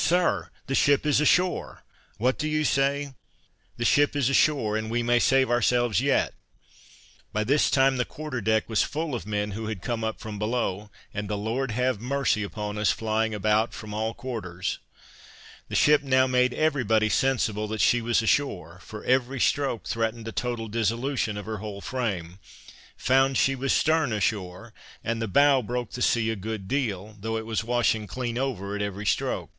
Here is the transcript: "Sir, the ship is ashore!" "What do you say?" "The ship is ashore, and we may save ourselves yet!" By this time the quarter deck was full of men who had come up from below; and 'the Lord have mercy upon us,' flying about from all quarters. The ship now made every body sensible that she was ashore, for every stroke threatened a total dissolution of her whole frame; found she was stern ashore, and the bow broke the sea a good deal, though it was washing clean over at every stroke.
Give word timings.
"Sir, 0.00 0.50
the 0.68 0.76
ship 0.76 1.04
is 1.04 1.20
ashore!" 1.20 1.82
"What 2.18 2.38
do 2.38 2.48
you 2.48 2.64
say?" 2.64 3.14
"The 3.78 3.84
ship 3.84 4.14
is 4.14 4.30
ashore, 4.30 4.76
and 4.76 4.90
we 4.90 5.02
may 5.02 5.18
save 5.18 5.50
ourselves 5.50 6.00
yet!" 6.00 6.34
By 7.32 7.42
this 7.42 7.68
time 7.68 7.96
the 7.96 8.04
quarter 8.06 8.40
deck 8.40 8.68
was 8.68 8.80
full 8.84 9.14
of 9.16 9.26
men 9.26 9.50
who 9.50 9.66
had 9.66 9.82
come 9.82 10.04
up 10.04 10.20
from 10.20 10.38
below; 10.38 10.88
and 11.12 11.28
'the 11.28 11.36
Lord 11.36 11.72
have 11.72 12.00
mercy 12.00 12.44
upon 12.44 12.78
us,' 12.78 12.92
flying 12.92 13.34
about 13.34 13.74
from 13.74 13.92
all 13.92 14.14
quarters. 14.14 14.78
The 15.68 15.74
ship 15.74 16.02
now 16.04 16.28
made 16.28 16.54
every 16.54 16.84
body 16.84 17.08
sensible 17.08 17.66
that 17.66 17.80
she 17.80 18.00
was 18.00 18.22
ashore, 18.22 18.78
for 18.80 19.04
every 19.04 19.40
stroke 19.40 19.86
threatened 19.86 20.28
a 20.28 20.32
total 20.32 20.68
dissolution 20.68 21.36
of 21.36 21.44
her 21.44 21.58
whole 21.58 21.80
frame; 21.80 22.38
found 22.96 23.36
she 23.36 23.56
was 23.56 23.72
stern 23.72 24.12
ashore, 24.12 24.72
and 25.02 25.20
the 25.20 25.28
bow 25.28 25.60
broke 25.60 25.90
the 25.90 26.02
sea 26.02 26.30
a 26.30 26.36
good 26.36 26.68
deal, 26.68 27.16
though 27.20 27.36
it 27.36 27.44
was 27.44 27.64
washing 27.64 28.06
clean 28.06 28.38
over 28.38 28.74
at 28.76 28.80
every 28.80 29.04
stroke. 29.04 29.50